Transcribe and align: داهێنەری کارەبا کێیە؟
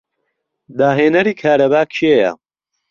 داهێنەری 0.77 1.33
کارەبا 1.41 1.81
کێیە؟ 1.95 2.31